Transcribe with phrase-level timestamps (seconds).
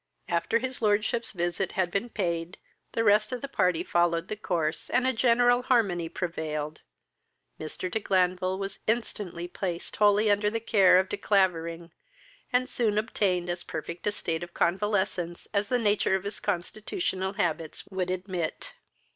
[0.27, 2.57] After his lordship's visit had been paid,
[2.93, 6.81] the rest of the party followed of course, and a general harmony prevailed.
[7.59, 7.91] Mr.
[7.91, 11.91] de Glanville was instantly placed wholly under the care of De Clavering,
[12.51, 17.33] and soon obtained as perfect a state of convalescence as the nature of his constitutional
[17.33, 18.73] habits would admit.